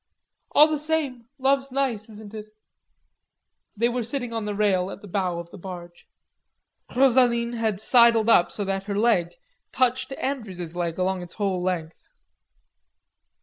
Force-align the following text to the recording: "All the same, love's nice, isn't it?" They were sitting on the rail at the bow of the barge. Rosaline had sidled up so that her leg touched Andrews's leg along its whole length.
"All 0.53 0.65
the 0.67 0.79
same, 0.79 1.29
love's 1.37 1.71
nice, 1.71 2.09
isn't 2.09 2.33
it?" 2.33 2.47
They 3.77 3.87
were 3.87 4.01
sitting 4.01 4.33
on 4.33 4.45
the 4.45 4.55
rail 4.55 4.89
at 4.89 5.01
the 5.03 5.07
bow 5.07 5.37
of 5.37 5.51
the 5.51 5.59
barge. 5.59 6.07
Rosaline 6.95 7.53
had 7.53 7.79
sidled 7.79 8.27
up 8.27 8.51
so 8.51 8.65
that 8.65 8.85
her 8.85 8.97
leg 8.97 9.35
touched 9.71 10.11
Andrews's 10.13 10.75
leg 10.75 10.97
along 10.97 11.21
its 11.21 11.35
whole 11.35 11.61
length. 11.61 11.99